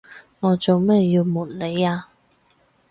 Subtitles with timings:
[0.39, 2.07] 我做咩要暪你呀？